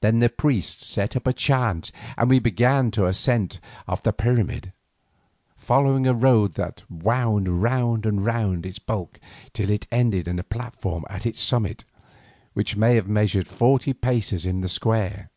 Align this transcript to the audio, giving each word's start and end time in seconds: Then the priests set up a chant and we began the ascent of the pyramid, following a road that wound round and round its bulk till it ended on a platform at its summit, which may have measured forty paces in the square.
Then 0.00 0.20
the 0.20 0.30
priests 0.30 0.86
set 0.86 1.14
up 1.14 1.26
a 1.26 1.34
chant 1.34 1.92
and 2.16 2.30
we 2.30 2.38
began 2.38 2.88
the 2.90 3.04
ascent 3.04 3.60
of 3.86 4.02
the 4.02 4.14
pyramid, 4.14 4.72
following 5.58 6.06
a 6.06 6.14
road 6.14 6.54
that 6.54 6.84
wound 6.90 7.62
round 7.62 8.06
and 8.06 8.24
round 8.24 8.64
its 8.64 8.78
bulk 8.78 9.20
till 9.52 9.68
it 9.68 9.86
ended 9.92 10.26
on 10.26 10.38
a 10.38 10.42
platform 10.42 11.04
at 11.10 11.26
its 11.26 11.42
summit, 11.42 11.84
which 12.54 12.76
may 12.78 12.94
have 12.94 13.08
measured 13.08 13.46
forty 13.46 13.92
paces 13.92 14.46
in 14.46 14.62
the 14.62 14.70
square. 14.70 15.28